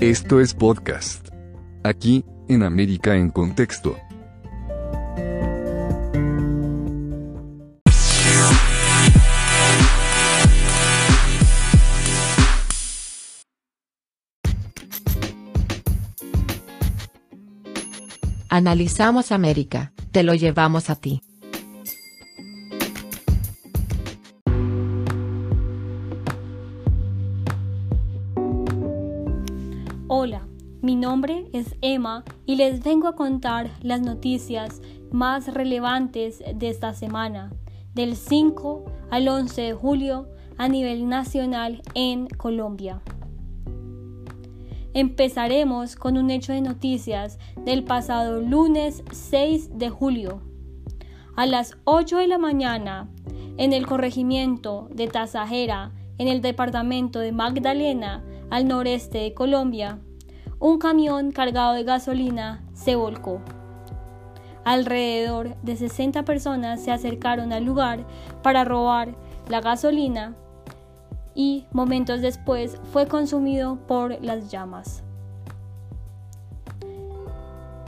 Esto 0.00 0.40
es 0.40 0.52
podcast. 0.52 1.30
Aquí, 1.82 2.22
en 2.48 2.64
América 2.64 3.16
en 3.16 3.30
Contexto. 3.30 3.96
Analizamos 18.50 19.32
América, 19.32 19.94
te 20.12 20.22
lo 20.22 20.34
llevamos 20.34 20.90
a 20.90 20.96
ti. 20.96 21.22
Mi 30.86 30.94
nombre 30.94 31.48
es 31.52 31.74
Emma 31.80 32.22
y 32.46 32.54
les 32.54 32.84
vengo 32.84 33.08
a 33.08 33.16
contar 33.16 33.72
las 33.82 34.02
noticias 34.02 34.80
más 35.10 35.52
relevantes 35.52 36.44
de 36.54 36.68
esta 36.68 36.94
semana, 36.94 37.52
del 37.92 38.14
5 38.14 38.84
al 39.10 39.26
11 39.26 39.62
de 39.62 39.72
julio 39.74 40.28
a 40.56 40.68
nivel 40.68 41.08
nacional 41.08 41.82
en 41.94 42.28
Colombia. 42.28 43.02
Empezaremos 44.94 45.96
con 45.96 46.16
un 46.16 46.30
hecho 46.30 46.52
de 46.52 46.60
noticias 46.60 47.40
del 47.64 47.82
pasado 47.82 48.40
lunes 48.40 49.02
6 49.10 49.76
de 49.76 49.90
julio. 49.90 50.40
A 51.34 51.46
las 51.46 51.76
8 51.82 52.18
de 52.18 52.28
la 52.28 52.38
mañana, 52.38 53.08
en 53.56 53.72
el 53.72 53.88
corregimiento 53.88 54.88
de 54.92 55.08
Tasajera, 55.08 55.90
en 56.18 56.28
el 56.28 56.40
departamento 56.42 57.18
de 57.18 57.32
Magdalena, 57.32 58.24
al 58.50 58.68
noreste 58.68 59.18
de 59.18 59.34
Colombia, 59.34 59.98
un 60.58 60.78
camión 60.78 61.32
cargado 61.32 61.74
de 61.74 61.84
gasolina 61.84 62.64
se 62.72 62.96
volcó. 62.96 63.40
Alrededor 64.64 65.56
de 65.62 65.76
60 65.76 66.24
personas 66.24 66.82
se 66.82 66.90
acercaron 66.90 67.52
al 67.52 67.64
lugar 67.64 68.04
para 68.42 68.64
robar 68.64 69.14
la 69.48 69.60
gasolina 69.60 70.34
y 71.34 71.66
momentos 71.72 72.22
después 72.22 72.80
fue 72.92 73.06
consumido 73.06 73.76
por 73.86 74.20
las 74.24 74.50
llamas. 74.50 75.02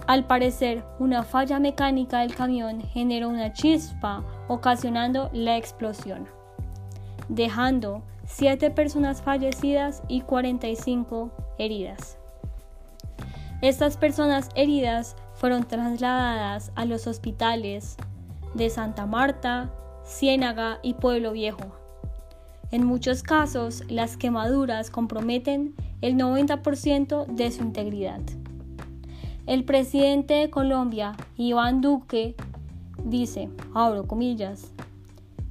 Al 0.06 0.26
parecer, 0.26 0.84
una 0.98 1.22
falla 1.22 1.58
mecánica 1.58 2.20
del 2.20 2.34
camión 2.34 2.80
generó 2.80 3.28
una 3.28 3.52
chispa 3.52 4.24
ocasionando 4.46 5.28
la 5.32 5.56
explosión, 5.56 6.28
dejando 7.28 8.02
7 8.24 8.70
personas 8.70 9.20
fallecidas 9.20 10.02
y 10.08 10.22
45 10.22 11.30
heridas. 11.58 12.18
Estas 13.60 13.96
personas 13.96 14.50
heridas 14.54 15.16
fueron 15.34 15.64
trasladadas 15.64 16.70
a 16.76 16.84
los 16.84 17.08
hospitales 17.08 17.96
de 18.54 18.70
Santa 18.70 19.04
Marta, 19.04 19.72
Ciénaga 20.04 20.78
y 20.82 20.94
Pueblo 20.94 21.32
Viejo. 21.32 21.72
En 22.70 22.84
muchos 22.84 23.24
casos, 23.24 23.82
las 23.88 24.16
quemaduras 24.16 24.90
comprometen 24.90 25.74
el 26.02 26.14
90% 26.14 27.26
de 27.26 27.50
su 27.50 27.62
integridad. 27.62 28.20
El 29.46 29.64
presidente 29.64 30.34
de 30.34 30.50
Colombia, 30.50 31.16
Iván 31.36 31.80
Duque, 31.80 32.36
dice, 33.02 33.48
abro 33.74 34.06
comillas, 34.06 34.72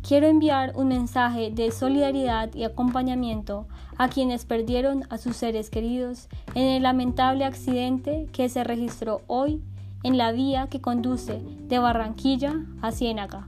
quiero 0.02 0.28
enviar 0.28 0.72
un 0.78 0.88
mensaje 0.88 1.52
de 1.52 1.72
solidaridad 1.72 2.54
y 2.54 2.64
acompañamiento 2.64 3.68
a 3.98 4.09
quienes 4.09 4.45
perdieron 4.45 5.03
a 5.09 5.17
sus 5.17 5.36
seres 5.36 5.70
queridos 5.70 6.28
en 6.56 6.66
el 6.66 6.84
lamentable 6.84 7.45
accidente 7.45 8.27
que 8.32 8.49
se 8.49 8.64
registró 8.64 9.22
hoy 9.27 9.61
en 10.04 10.17
la 10.17 10.32
vía 10.32 10.67
que 10.67 10.82
conduce 10.82 11.42
de 11.42 11.80
Barranquilla 11.80 12.54
a 12.82 12.92
Ciénaga. 12.92 13.48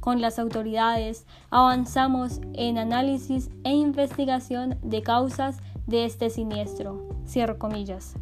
Con 0.00 0.22
las 0.22 0.38
autoridades 0.38 1.26
avanzamos 1.50 2.40
en 2.54 2.78
análisis 2.78 3.50
e 3.64 3.72
investigación 3.72 4.78
de 4.82 5.02
causas 5.02 5.58
de 5.86 6.06
este 6.06 6.30
siniestro. 6.30 7.06
Cierro 7.26 7.58
comillas. 7.58 8.14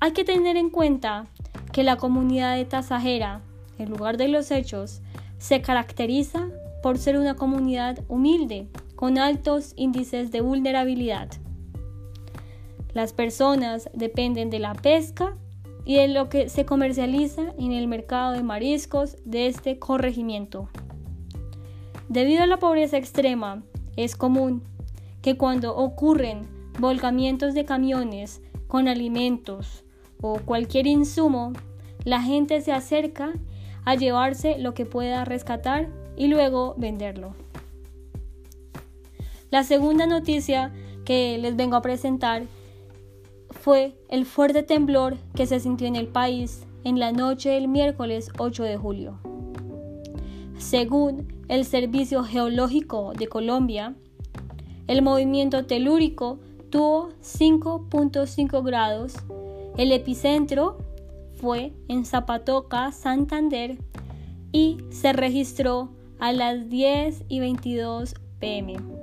Hay 0.00 0.12
que 0.12 0.24
tener 0.24 0.56
en 0.56 0.70
cuenta 0.70 1.26
que 1.72 1.82
la 1.82 1.96
comunidad 1.96 2.56
de 2.56 2.64
Tasajera, 2.64 3.42
el 3.78 3.90
lugar 3.90 4.16
de 4.16 4.28
los 4.28 4.50
hechos, 4.50 5.02
se 5.38 5.60
caracteriza 5.60 6.48
por 6.82 6.98
ser 6.98 7.18
una 7.18 7.34
comunidad 7.34 7.98
humilde, 8.08 8.68
con 8.96 9.18
altos 9.18 9.72
índices 9.76 10.30
de 10.30 10.40
vulnerabilidad. 10.40 11.30
Las 12.92 13.12
personas 13.12 13.90
dependen 13.92 14.50
de 14.50 14.60
la 14.60 14.74
pesca 14.74 15.36
y 15.84 15.96
de 15.96 16.08
lo 16.08 16.28
que 16.28 16.48
se 16.48 16.64
comercializa 16.64 17.52
en 17.58 17.72
el 17.72 17.88
mercado 17.88 18.32
de 18.32 18.42
mariscos 18.42 19.16
de 19.24 19.48
este 19.48 19.78
corregimiento. 19.78 20.68
Debido 22.08 22.42
a 22.42 22.46
la 22.46 22.58
pobreza 22.58 22.96
extrema, 22.96 23.62
es 23.96 24.16
común 24.16 24.62
que 25.22 25.36
cuando 25.36 25.76
ocurren 25.76 26.42
volcamientos 26.78 27.54
de 27.54 27.64
camiones 27.64 28.42
con 28.68 28.88
alimentos 28.88 29.84
o 30.20 30.38
cualquier 30.38 30.86
insumo, 30.86 31.52
la 32.04 32.20
gente 32.20 32.60
se 32.60 32.72
acerca 32.72 33.32
a 33.84 33.94
llevarse 33.94 34.58
lo 34.58 34.74
que 34.74 34.86
pueda 34.86 35.24
rescatar 35.24 35.88
y 36.16 36.28
luego 36.28 36.74
venderlo. 36.76 37.34
La 39.54 39.62
segunda 39.62 40.08
noticia 40.08 40.72
que 41.04 41.38
les 41.38 41.54
vengo 41.54 41.76
a 41.76 41.80
presentar 41.80 42.48
fue 43.52 43.96
el 44.08 44.26
fuerte 44.26 44.64
temblor 44.64 45.16
que 45.36 45.46
se 45.46 45.60
sintió 45.60 45.86
en 45.86 45.94
el 45.94 46.08
país 46.08 46.66
en 46.82 46.98
la 46.98 47.12
noche 47.12 47.50
del 47.50 47.68
miércoles 47.68 48.30
8 48.36 48.64
de 48.64 48.76
julio. 48.76 49.20
Según 50.58 51.32
el 51.46 51.64
Servicio 51.64 52.24
Geológico 52.24 53.12
de 53.16 53.28
Colombia, 53.28 53.94
el 54.88 55.02
movimiento 55.02 55.66
telúrico 55.66 56.40
tuvo 56.70 57.10
5.5 57.22 58.64
grados. 58.64 59.14
El 59.76 59.92
epicentro 59.92 60.78
fue 61.40 61.72
en 61.86 62.04
Zapatoca, 62.04 62.90
Santander, 62.90 63.78
y 64.50 64.78
se 64.90 65.12
registró 65.12 65.90
a 66.18 66.32
las 66.32 66.68
10 66.68 67.26
y 67.28 67.38
22 67.38 68.14
pm. 68.40 68.93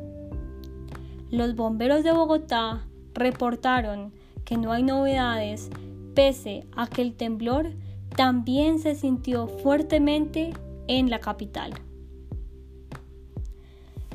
Los 1.32 1.56
bomberos 1.56 2.04
de 2.04 2.12
Bogotá 2.12 2.86
reportaron 3.14 4.12
que 4.44 4.58
no 4.58 4.74
hay 4.74 4.84
novedades 4.84 5.70
pese 6.14 6.68
a 6.76 6.88
que 6.88 7.02
el 7.02 7.16
temblor 7.16 7.72
también 8.18 8.80
se 8.80 8.96
sintió 8.96 9.48
fuertemente 9.48 10.52
en 10.90 11.10
la 11.10 11.20
capital. 11.20 11.74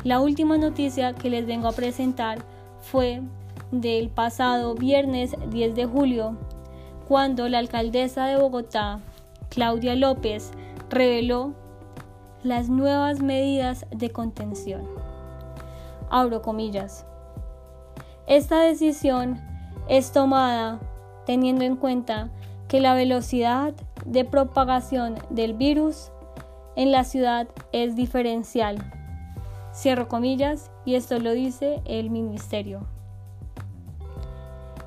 La 0.05 0.21
última 0.21 0.59
noticia 0.59 1.15
que 1.15 1.31
les 1.31 1.47
vengo 1.47 1.69
a 1.69 1.73
presentar 1.73 2.45
fue 2.83 3.23
del 3.71 4.11
pasado 4.11 4.75
viernes 4.75 5.35
10 5.51 5.75
de 5.75 5.87
julio, 5.87 6.37
cuando 7.09 7.49
la 7.49 7.61
alcaldesa 7.61 8.27
de 8.27 8.37
Bogotá, 8.37 9.01
Claudia 9.49 9.95
López, 9.95 10.51
reveló 10.91 11.55
las 12.43 12.69
nuevas 12.69 13.23
medidas 13.23 13.87
de 13.91 14.11
contención 14.11 15.16
abro 16.11 16.43
comillas. 16.43 17.07
Esta 18.27 18.61
decisión 18.61 19.41
es 19.89 20.13
tomada 20.13 20.81
teniendo 21.27 21.65
en 21.65 21.77
cuenta 21.77 22.31
que 22.69 22.81
la 22.81 22.95
velocidad 22.95 23.75
de 24.05 24.25
propagación 24.25 25.17
del 25.31 25.55
virus 25.55 26.11
en 26.77 26.93
la 26.93 27.05
ciudad 27.05 27.49
es 27.73 27.97
diferencial. 27.97 28.79
Cierro 29.73 30.09
comillas 30.09 30.71
y 30.85 30.95
esto 30.95 31.19
lo 31.19 31.33
dice 31.33 31.83
el 31.85 32.11
ministerio. 32.11 32.87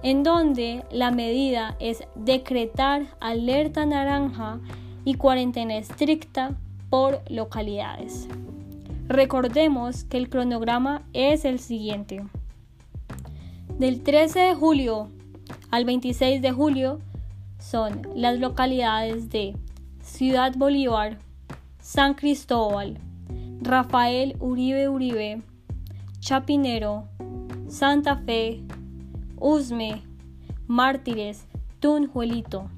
En 0.02 0.24
donde 0.24 0.86
la 0.92 1.12
medida 1.12 1.76
es 1.80 2.04
decretar 2.16 3.04
alerta 3.20 3.86
naranja 3.86 4.60
y 5.04 5.16
cuarentena 5.16 5.78
estricta 5.78 6.58
por 6.90 7.22
localidades. 7.30 8.28
Recordemos 9.10 10.04
que 10.04 10.18
el 10.18 10.30
cronograma 10.30 11.02
es 11.14 11.44
el 11.44 11.58
siguiente. 11.58 12.24
Del 13.80 14.04
13 14.04 14.40
de 14.40 14.54
julio 14.54 15.10
al 15.72 15.84
26 15.84 16.44
de 16.44 16.52
julio 16.52 17.00
son 17.58 18.04
las 18.14 18.40
localidades 18.40 19.32
de 19.32 19.58
Ciudad 20.04 20.54
Bolívar, 20.56 21.18
San 21.82 22.14
Cristóbal, 22.14 23.00
Rafael 23.62 24.36
Uribe 24.40 24.90
Uribe, 24.90 25.42
Chapinero, 26.20 27.06
Santa 27.68 28.16
Fe, 28.16 28.62
Usme, 29.38 30.04
Mártires, 30.68 31.48
Tunjuelito. 31.80 32.70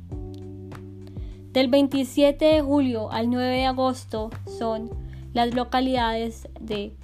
Del 1.51 1.68
27 1.68 2.45
de 2.45 2.62
julio 2.62 3.12
al 3.12 3.30
9 3.30 3.48
de 3.48 3.66
agosto 3.66 4.30
son 4.45 5.10
las 5.33 5.54
localidades 5.54 6.48
de 6.60 6.95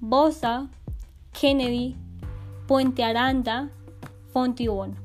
Bosa, 0.00 0.68
Kennedy, 1.32 1.96
Puente 2.66 3.04
Aranda, 3.04 3.70
Fontibón. 4.32 4.96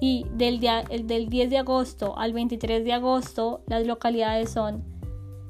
Y 0.00 0.26
del, 0.34 0.60
del 0.60 1.28
10 1.28 1.50
de 1.50 1.58
agosto 1.58 2.18
al 2.18 2.32
23 2.32 2.84
de 2.84 2.92
agosto 2.92 3.62
las 3.66 3.86
localidades 3.86 4.50
son 4.50 4.82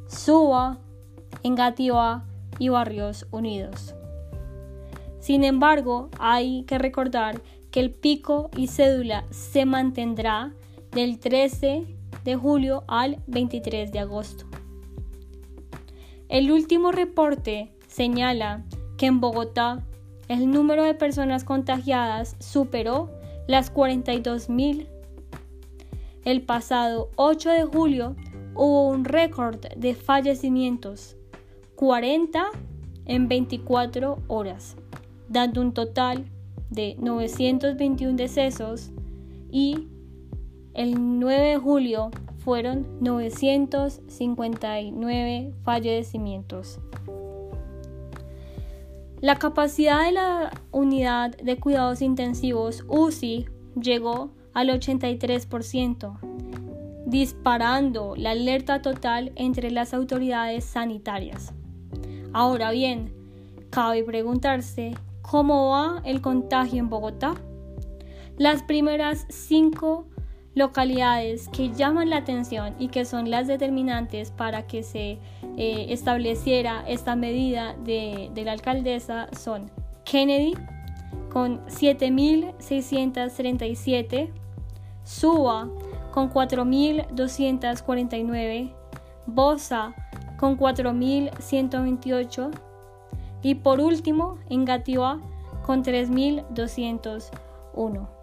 Suba, 0.09 0.79
Engativá 1.43 2.25
y 2.59 2.69
Barrios 2.69 3.27
Unidos. 3.31 3.95
Sin 5.21 5.45
embargo, 5.45 6.11
hay 6.19 6.65
que 6.65 6.79
recordar 6.79 7.41
que 7.71 7.81
el 7.81 7.91
pico 7.91 8.51
y 8.57 8.67
cédula 8.67 9.25
se 9.31 9.65
mantendrá 9.65 10.53
del 10.91 11.19
13 11.19 11.87
de 12.25 12.37
julio 12.37 12.85
al 12.89 13.23
23 13.27 13.91
de 13.91 13.99
agosto. 14.01 14.52
El 16.33 16.51
último 16.51 16.93
reporte 16.93 17.69
señala 17.89 18.65
que 18.97 19.05
en 19.05 19.21
Bogotá 19.21 19.85
el 20.29 20.51
número 20.51 20.83
de 20.83 20.95
personas 20.95 21.45
contagiadas 21.45 22.37
superó 22.39 23.11
las 23.47 23.71
42.000. 23.71 24.87
El 26.25 26.41
pasado 26.41 27.11
8 27.17 27.51
de 27.51 27.65
julio 27.65 28.17
hubo 28.55 28.89
un 28.89 29.05
récord 29.05 29.59
de 29.77 29.95
fallecimientos, 29.95 31.19
40 31.77 32.47
en 33.05 33.29
24 33.29 34.17
horas, 34.29 34.77
dando 35.29 35.61
un 35.61 35.75
total 35.75 36.25
de 36.71 36.97
921 36.99 38.17
decesos 38.17 38.91
y 39.51 39.87
el 40.73 41.19
9 41.19 41.49
de 41.49 41.57
julio 41.59 42.11
fueron 42.45 42.87
959 43.01 45.55
fallecimientos. 45.65 46.79
La 49.21 49.37
capacidad 49.37 50.05
de 50.05 50.13
la 50.13 50.53
unidad 50.73 51.35
de 51.37 51.57
cuidados 51.57 52.03
intensivos 52.03 52.85
UCI 52.89 53.47
llegó 53.81 54.33
al 54.53 54.69
83%, 54.69 56.19
disparando 57.07 58.15
la 58.17 58.33
alerta 58.33 58.83
total 58.83 59.33
entre 59.37 59.71
las 59.71 59.95
autoridades 59.95 60.65
sanitarias. 60.65 61.55
Ahora 62.33 62.73
bien, 62.73 63.15
cabe 63.71 64.03
preguntarse 64.03 64.95
cómo 65.23 65.71
va 65.71 66.03
el 66.05 66.21
contagio 66.21 66.81
en 66.81 66.91
Bogotá. 66.91 67.37
Las 68.39 68.65
primeras 68.65 69.27
cinco 69.29 70.09
localidades 70.55 71.49
que 71.49 71.71
llaman 71.71 72.11
la 72.11 72.19
atención 72.19 72.75
y 72.79 72.87
que 72.89 73.05
son 73.05 73.31
las 73.31 73.47
determinantes 73.47 74.31
para 74.31 74.67
que 74.67 74.83
se 74.83 75.19
eh, 75.57 75.87
estableciera 75.89 76.85
esta 76.87 77.17
medida 77.17 77.75
de, 77.85 78.31
de 78.35 78.45
la 78.45 78.53
alcaldesa 78.53 79.29
son 79.33 79.71
Kennedy 80.05 80.55
con 81.31 81.65
7.637, 81.67 84.29
Suba 85.05 85.69
con 86.13 86.31
4.249, 86.31 88.73
Bosa 89.27 89.95
con 90.39 90.57
4.128 90.59 92.51
y 93.43 93.57
por 93.57 93.81
último 93.81 94.39
Engativá 94.51 95.19
con 95.65 95.83
3.201. 95.83 98.22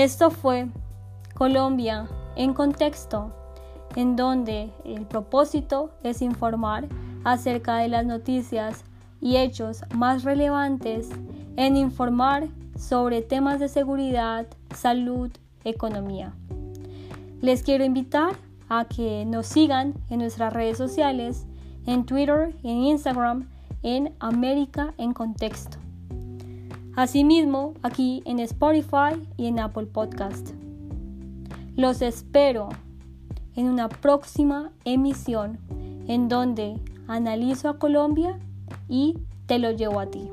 Esto 0.00 0.30
fue 0.30 0.66
Colombia 1.34 2.08
en 2.34 2.54
contexto, 2.54 3.34
en 3.94 4.16
donde 4.16 4.72
el 4.82 5.04
propósito 5.04 5.90
es 6.02 6.22
informar 6.22 6.88
acerca 7.22 7.76
de 7.76 7.88
las 7.88 8.06
noticias 8.06 8.82
y 9.20 9.36
hechos 9.36 9.82
más 9.94 10.24
relevantes 10.24 11.10
en 11.56 11.76
informar 11.76 12.48
sobre 12.78 13.20
temas 13.20 13.60
de 13.60 13.68
seguridad, 13.68 14.46
salud, 14.74 15.30
economía. 15.64 16.32
Les 17.42 17.62
quiero 17.62 17.84
invitar 17.84 18.32
a 18.70 18.86
que 18.86 19.26
nos 19.26 19.48
sigan 19.48 19.92
en 20.08 20.20
nuestras 20.20 20.54
redes 20.54 20.78
sociales, 20.78 21.44
en 21.84 22.06
Twitter 22.06 22.56
y 22.62 22.70
en 22.70 22.78
Instagram, 22.84 23.50
en 23.82 24.14
América 24.18 24.94
en 24.96 25.12
Contexto. 25.12 25.79
Asimismo, 27.00 27.72
aquí 27.80 28.22
en 28.26 28.40
Spotify 28.40 29.26
y 29.38 29.46
en 29.46 29.58
Apple 29.58 29.86
Podcast. 29.86 30.50
Los 31.74 32.02
espero 32.02 32.68
en 33.56 33.70
una 33.70 33.88
próxima 33.88 34.70
emisión 34.84 35.58
en 36.08 36.28
donde 36.28 36.78
analizo 37.08 37.70
a 37.70 37.78
Colombia 37.78 38.38
y 38.86 39.16
te 39.46 39.58
lo 39.58 39.70
llevo 39.70 39.98
a 39.98 40.10
ti. 40.10 40.30